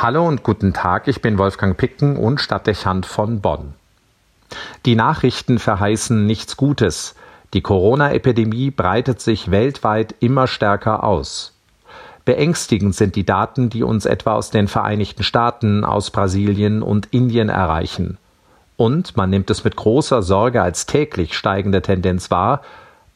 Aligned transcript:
Hallo 0.00 0.28
und 0.28 0.44
guten 0.44 0.74
Tag, 0.74 1.08
ich 1.08 1.22
bin 1.22 1.38
Wolfgang 1.38 1.76
Picken 1.76 2.16
und 2.16 2.40
Stadtdechant 2.40 3.04
von 3.04 3.40
Bonn. 3.40 3.74
Die 4.86 4.94
Nachrichten 4.94 5.58
verheißen 5.58 6.24
nichts 6.24 6.56
Gutes. 6.56 7.16
Die 7.52 7.62
Corona-Epidemie 7.62 8.70
breitet 8.70 9.20
sich 9.20 9.50
weltweit 9.50 10.14
immer 10.20 10.46
stärker 10.46 11.02
aus. 11.02 11.52
Beängstigend 12.24 12.94
sind 12.94 13.16
die 13.16 13.26
Daten, 13.26 13.70
die 13.70 13.82
uns 13.82 14.06
etwa 14.06 14.34
aus 14.34 14.50
den 14.50 14.68
Vereinigten 14.68 15.24
Staaten, 15.24 15.84
aus 15.84 16.12
Brasilien 16.12 16.80
und 16.84 17.06
Indien 17.06 17.48
erreichen. 17.48 18.18
Und 18.76 19.16
man 19.16 19.30
nimmt 19.30 19.50
es 19.50 19.64
mit 19.64 19.74
großer 19.74 20.22
Sorge 20.22 20.62
als 20.62 20.86
täglich 20.86 21.36
steigende 21.36 21.82
Tendenz 21.82 22.30
wahr, 22.30 22.62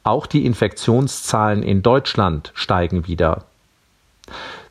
auch 0.03 0.27
die 0.27 0.45
Infektionszahlen 0.45 1.63
in 1.63 1.83
Deutschland 1.83 2.51
steigen 2.55 3.07
wieder. 3.07 3.45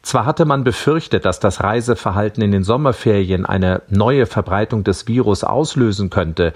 Zwar 0.01 0.25
hatte 0.25 0.45
man 0.45 0.63
befürchtet, 0.63 1.25
dass 1.25 1.39
das 1.39 1.61
Reiseverhalten 1.61 2.41
in 2.41 2.51
den 2.51 2.63
Sommerferien 2.63 3.45
eine 3.45 3.83
neue 3.89 4.25
Verbreitung 4.25 4.83
des 4.83 5.07
Virus 5.07 5.43
auslösen 5.43 6.09
könnte, 6.09 6.53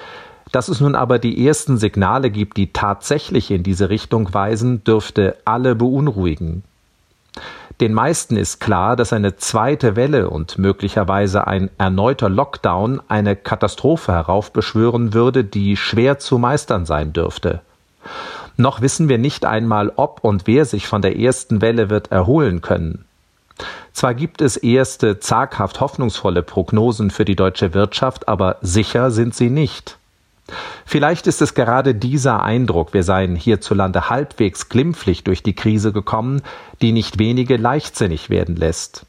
dass 0.51 0.67
es 0.67 0.79
nun 0.79 0.95
aber 0.95 1.19
die 1.19 1.45
ersten 1.45 1.77
Signale 1.77 2.29
gibt, 2.29 2.57
die 2.57 2.71
tatsächlich 2.71 3.51
in 3.51 3.63
diese 3.63 3.89
Richtung 3.89 4.33
weisen, 4.33 4.83
dürfte 4.83 5.37
alle 5.45 5.75
beunruhigen. 5.75 6.63
Den 7.81 7.93
meisten 7.93 8.37
ist 8.37 8.61
klar, 8.61 8.95
dass 8.95 9.11
eine 9.11 9.35
zweite 9.35 9.95
Welle 9.97 10.29
und 10.29 10.57
möglicherweise 10.57 11.45
ein 11.45 11.69
erneuter 11.77 12.29
Lockdown 12.29 13.01
eine 13.09 13.35
Katastrophe 13.35 14.13
heraufbeschwören 14.13 15.13
würde, 15.13 15.43
die 15.43 15.75
schwer 15.75 16.17
zu 16.17 16.37
meistern 16.37 16.85
sein 16.85 17.11
dürfte. 17.11 17.59
Noch 18.55 18.79
wissen 18.79 19.09
wir 19.09 19.17
nicht 19.17 19.45
einmal, 19.45 19.91
ob 19.97 20.23
und 20.23 20.47
wer 20.47 20.63
sich 20.63 20.87
von 20.87 21.01
der 21.01 21.19
ersten 21.19 21.59
Welle 21.59 21.89
wird 21.89 22.11
erholen 22.11 22.61
können. 22.61 23.03
Zwar 23.95 24.13
gibt 24.13 24.41
es 24.41 24.57
erste 24.57 25.21
zaghaft 25.21 25.79
hoffnungsvolle 25.79 26.43
Prognosen 26.43 27.11
für 27.11 27.23
die 27.23 27.37
deutsche 27.37 27.73
Wirtschaft, 27.73 28.27
aber 28.27 28.57
sicher 28.61 29.09
sind 29.09 29.33
sie 29.33 29.49
nicht. 29.49 29.97
Vielleicht 30.85 31.27
ist 31.27 31.41
es 31.41 31.53
gerade 31.53 31.95
dieser 31.95 32.43
Eindruck, 32.43 32.93
wir 32.93 33.03
seien 33.03 33.37
hierzulande 33.37 34.09
halbwegs 34.09 34.67
glimpflich 34.67 35.23
durch 35.23 35.43
die 35.43 35.55
Krise 35.55 35.93
gekommen, 35.93 36.41
die 36.81 36.91
nicht 36.91 37.19
wenige 37.19 37.55
leichtsinnig 37.55 38.29
werden 38.29 38.57
lässt. 38.57 39.05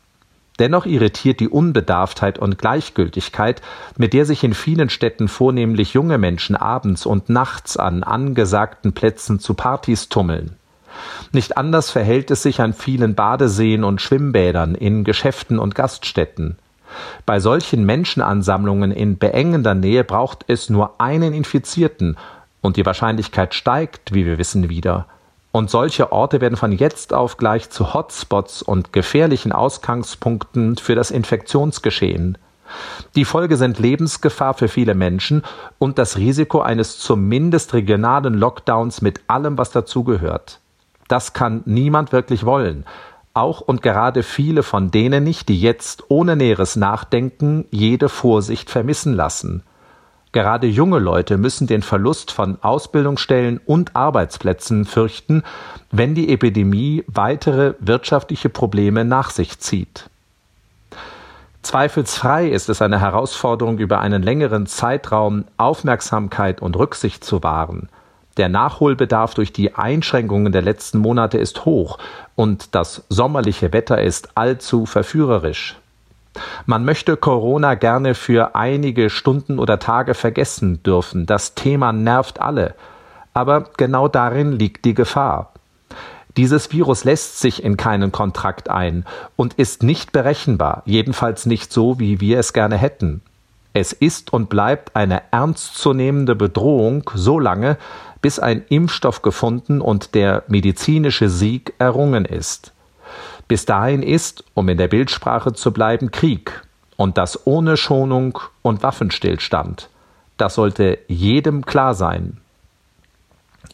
Dennoch 0.61 0.87
irritiert 0.87 1.41
die 1.41 1.48
Unbedarftheit 1.48 2.39
und 2.39 2.57
Gleichgültigkeit, 2.57 3.62
mit 3.98 4.12
der 4.12 4.25
sich 4.25 4.45
in 4.45 4.55
vielen 4.55 4.89
Städten 4.89 5.27
vornehmlich 5.27 5.95
junge 5.95 6.17
Menschen 6.17 6.55
abends 6.55 7.07
und 7.07 7.29
nachts 7.29 7.77
an 7.77 8.05
angesagten 8.05 8.92
Plätzen 8.92 9.41
zu 9.41 9.55
Partys 9.55 10.09
tummeln. 10.09 10.55
Nicht 11.33 11.56
anders 11.56 11.91
verhält 11.91 12.30
es 12.30 12.42
sich 12.42 12.61
an 12.61 12.72
vielen 12.72 13.14
Badeseen 13.14 13.84
und 13.84 14.00
Schwimmbädern, 14.00 14.75
in 14.75 15.05
Geschäften 15.05 15.58
und 15.58 15.75
Gaststätten. 15.75 16.58
Bei 17.27 17.41
solchen 17.41 17.84
Menschenansammlungen 17.84 18.92
in 18.92 19.19
beengender 19.19 19.74
Nähe 19.74 20.05
braucht 20.05 20.44
es 20.48 20.70
nur 20.70 21.00
einen 21.00 21.34
Infizierten, 21.34 22.17
und 22.62 22.77
die 22.77 22.86
Wahrscheinlichkeit 22.86 23.55
steigt, 23.55 24.12
wie 24.12 24.27
wir 24.27 24.39
wissen, 24.39 24.69
wieder. 24.69 25.06
Und 25.52 25.70
solche 25.70 26.12
Orte 26.12 26.41
werden 26.41 26.56
von 26.56 26.72
jetzt 26.72 27.14
auf 27.14 27.39
gleich 27.39 27.70
zu 27.70 27.94
Hotspots 27.94 28.61
und 28.61 28.92
gefährlichen 28.92 29.52
Ausgangspunkten 29.52 30.77
für 30.77 30.94
das 30.94 31.11
Infektionsgeschehen. 31.11 32.36
Die 33.14 33.24
Folge 33.24 33.56
sind 33.56 33.78
Lebensgefahr 33.78 34.55
für 34.55 34.69
viele 34.69 34.94
Menschen 34.94 35.42
und 35.78 35.98
das 35.98 36.19
Risiko 36.19 36.61
eines 36.61 36.98
zumindest 36.98 37.72
regionalen 37.72 38.34
Lockdowns 38.34 39.00
mit 39.00 39.20
allem, 39.28 39.56
was 39.56 39.70
dazugehört. 39.70 40.58
Das 41.09 41.33
kann 41.33 41.62
niemand 41.65 42.12
wirklich 42.12 42.45
wollen. 42.45 42.85
Auch 43.35 43.61
und 43.61 43.83
gerade 43.83 44.23
viele 44.23 44.62
von 44.62 44.91
denen 44.91 45.25
nicht, 45.25 45.48
die 45.48 45.61
jetzt 45.61 46.05
ohne 46.09 46.37
näheres 46.37 46.77
Nachdenken 46.77 47.67
jede 47.71 48.09
Vorsicht 48.09 48.71
vermissen 48.71 49.13
lassen. 49.13 49.63
Gerade 50.33 50.67
junge 50.67 50.98
Leute 50.98 51.39
müssen 51.39 51.67
den 51.67 51.83
Verlust 51.83 52.31
von 52.31 52.59
Ausbildungsstellen 52.61 53.61
und 53.65 53.97
Arbeitsplätzen 53.97 54.85
fürchten, 54.85 55.42
wenn 55.91 56.14
die 56.14 56.30
Epidemie 56.33 57.05
weitere 57.07 57.75
wirtschaftliche 57.79 58.48
Probleme 58.48 59.05
nach 59.05 59.30
sich 59.30 59.59
zieht. 59.61 60.11
Zweifelsfrei 61.63 62.48
ist 62.48 62.69
es 62.69 62.80
eine 62.80 63.01
Herausforderung, 63.01 63.79
über 63.79 64.01
einen 64.01 64.23
längeren 64.23 64.67
Zeitraum 64.67 65.47
Aufmerksamkeit 65.57 66.63
und 66.63 66.77
Rücksicht 66.77 67.25
zu 67.25 67.42
wahren. 67.42 67.89
Der 68.36 68.48
Nachholbedarf 68.51 69.35
durch 69.35 69.52
die 69.52 69.74
Einschränkungen 69.74 70.52
der 70.52 70.63
letzten 70.63 70.98
Monate 70.98 71.39
ist 71.39 71.64
hoch 71.64 71.98
und 72.35 72.74
das 72.74 73.05
sommerliche 73.08 73.73
Wetter 73.73 74.02
ist 74.02 74.30
allzu 74.35 74.85
verführerisch. 74.85 75.77
Man 76.67 76.85
möchte 76.85 77.17
Corona 77.17 77.74
gerne 77.74 78.14
für 78.14 78.55
einige 78.55 79.08
Stunden 79.08 79.58
oder 79.58 79.79
Tage 79.79 80.13
vergessen 80.13 80.83
dürfen. 80.83 81.24
Das 81.24 81.55
Thema 81.55 81.92
nervt 81.92 82.41
alle. 82.41 82.74
Aber 83.33 83.70
genau 83.77 84.08
darin 84.08 84.53
liegt 84.53 84.85
die 84.85 84.95
Gefahr. 84.95 85.53
Dieses 86.36 86.70
Virus 86.70 87.05
lässt 87.05 87.39
sich 87.41 87.64
in 87.64 87.79
keinen 87.79 88.13
Kontrakt 88.13 88.68
ein 88.68 89.07
und 89.36 89.55
ist 89.55 89.83
nicht 89.83 90.13
berechenbar, 90.13 90.83
jedenfalls 90.85 91.47
nicht 91.47 91.73
so, 91.73 91.98
wie 91.98 92.20
wir 92.20 92.39
es 92.39 92.53
gerne 92.53 92.77
hätten. 92.77 93.23
Es 93.73 93.92
ist 93.92 94.33
und 94.33 94.51
bleibt 94.51 94.97
eine 94.97 95.23
ernstzunehmende 95.30 96.35
Bedrohung 96.35 97.11
so 97.14 97.39
lange, 97.39 97.79
bis 98.27 98.41
ein 98.41 98.64
Impfstoff 98.70 99.23
gefunden 99.23 99.81
und 99.81 100.17
der 100.17 100.42
medizinische 100.48 101.29
Sieg 101.29 101.75
errungen 101.79 102.25
ist. 102.25 102.73
Bis 103.47 103.67
dahin 103.67 104.03
ist, 104.03 104.42
um 104.53 104.69
in 104.69 104.79
der 104.79 104.89
Bildsprache 104.89 105.53
zu 105.53 105.73
bleiben, 105.73 106.11
Krieg 106.11 106.65
und 106.97 107.19
das 107.19 107.47
ohne 107.47 107.77
Schonung 107.77 108.41
und 108.63 108.83
Waffenstillstand. 108.83 109.91
Das 110.39 110.57
sollte 110.57 110.98
jedem 111.07 111.65
klar 111.65 111.95
sein. 111.95 112.39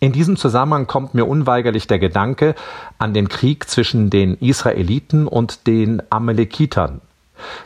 In 0.00 0.12
diesem 0.12 0.36
Zusammenhang 0.36 0.86
kommt 0.86 1.14
mir 1.14 1.24
unweigerlich 1.24 1.86
der 1.86 1.98
Gedanke 1.98 2.54
an 2.98 3.14
den 3.14 3.30
Krieg 3.30 3.70
zwischen 3.70 4.10
den 4.10 4.36
Israeliten 4.36 5.26
und 5.28 5.66
den 5.66 6.02
Amalekitern. 6.10 7.00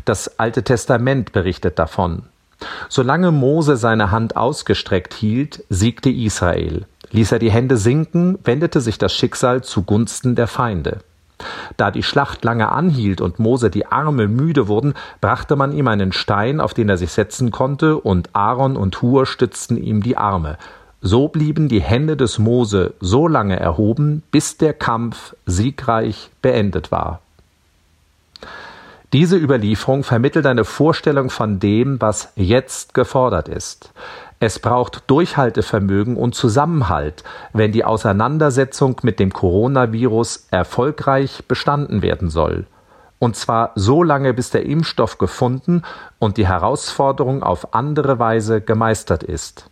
Das 0.05 0.39
Alte 0.39 0.63
Testament 0.63 1.33
berichtet 1.33 1.81
davon. 1.81 2.23
Solange 2.89 3.31
Mose 3.33 3.77
seine 3.77 4.11
Hand 4.11 4.37
ausgestreckt 4.37 5.15
hielt, 5.15 5.65
siegte 5.69 6.11
Israel. 6.11 6.87
Ließ 7.11 7.33
er 7.33 7.39
die 7.39 7.51
Hände 7.51 7.77
sinken, 7.77 8.39
wendete 8.45 8.81
sich 8.81 8.99
das 8.99 9.13
Schicksal 9.13 9.63
zugunsten 9.63 10.35
der 10.35 10.47
Feinde. 10.47 10.99
Da 11.77 11.91
die 11.91 12.03
Schlacht 12.03 12.45
lange 12.45 12.71
anhielt 12.73 13.21
und 13.21 13.39
Mose 13.39 13.71
die 13.71 13.87
Arme 13.87 14.27
müde 14.27 14.69
wurden, 14.69 14.95
brachte 15.21 15.57
man 15.57 15.73
ihm 15.73 15.89
einen 15.89 16.13
Stein, 16.13 16.61
auf 16.61 16.73
den 16.73 16.89
er 16.89 16.97
sich 16.97 17.13
setzen 17.13 17.51
konnte, 17.51 17.99
und 17.99 18.31
Aaron 18.33 18.77
und 18.77 19.03
Hur 19.03 19.27
stützten 19.27 19.77
ihm 19.77 20.03
die 20.03 20.17
Arme. 20.17 20.57
So 21.03 21.29
blieben 21.29 21.69
die 21.69 21.83
Hände 21.83 22.17
des 22.17 22.39
Mose 22.39 22.95
so 23.01 23.29
lange 23.29 23.61
erhoben, 23.61 24.23
bis 24.31 24.57
der 24.57 24.73
Kampf 24.73 25.37
siegreich 25.45 26.31
beendet 26.41 26.91
war. 26.91 27.21
Diese 29.13 29.37
Überlieferung 29.37 30.03
vermittelt 30.03 30.47
eine 30.47 30.65
Vorstellung 30.65 31.31
von 31.31 31.61
dem, 31.61 32.01
was 32.01 32.33
jetzt 32.35 32.93
gefordert 32.93 33.49
ist. 33.49 33.93
Es 34.41 34.59
braucht 34.59 35.05
Durchhaltevermögen 35.07 36.17
und 36.17 36.35
Zusammenhalt, 36.35 37.23
wenn 37.53 37.73
die 37.73 37.85
Auseinandersetzung 37.85 38.97
mit 39.03 39.19
dem 39.21 39.33
Coronavirus 39.33 40.49
erfolgreich 40.51 41.45
bestanden 41.47 42.03
werden 42.03 42.29
soll. 42.29 42.67
Und 43.19 43.37
zwar 43.37 43.73
so 43.77 44.03
lange, 44.03 44.35
bis 44.35 44.51
der 44.51 44.67
Impfstoff 44.67 45.17
gefunden 45.19 45.83
und 46.19 46.37
die 46.37 46.47
Herausforderung 46.47 47.43
auf 47.43 47.75
andere 47.75 48.19
Weise 48.19 48.61
gemeistert 48.61 49.23
ist. 49.23 49.71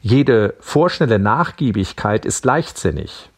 Jede 0.00 0.54
vorschnelle 0.60 1.18
Nachgiebigkeit 1.18 2.24
ist 2.24 2.44
leichtsinnig. 2.44 3.30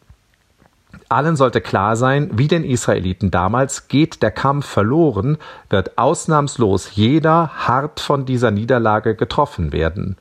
Allen 1.09 1.37
sollte 1.37 1.61
klar 1.61 1.97
sein, 1.97 2.31
wie 2.33 2.49
den 2.49 2.65
Israeliten 2.65 3.31
damals, 3.31 3.89
geht 3.89 4.22
der 4.22 4.33
Kampf 4.33 4.67
verloren, 4.67 5.39
wird 5.71 5.99
ausnahmslos 5.99 6.97
jeder 6.97 7.50
hart 7.55 8.00
von 8.00 8.25
dieser 8.25 8.50
Niederlage 8.50 9.14
getroffen 9.14 9.73
werden. 9.73 10.17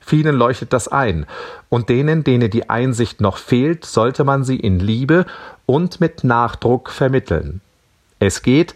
Vielen 0.00 0.36
leuchtet 0.36 0.72
das 0.72 0.88
ein, 0.88 1.26
und 1.68 1.88
denen, 1.88 2.24
denen 2.24 2.50
die 2.50 2.70
Einsicht 2.70 3.20
noch 3.20 3.36
fehlt, 3.36 3.84
sollte 3.84 4.24
man 4.24 4.44
sie 4.44 4.56
in 4.56 4.80
Liebe 4.80 5.26
und 5.66 6.00
mit 6.00 6.24
Nachdruck 6.24 6.90
vermitteln. 6.90 7.60
Es 8.18 8.42
geht, 8.42 8.74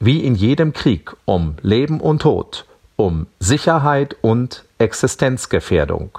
wie 0.00 0.24
in 0.24 0.34
jedem 0.34 0.72
Krieg, 0.72 1.14
um 1.24 1.56
Leben 1.62 2.00
und 2.00 2.22
Tod, 2.22 2.66
um 2.96 3.26
Sicherheit 3.40 4.16
und 4.20 4.64
Existenzgefährdung. 4.78 6.18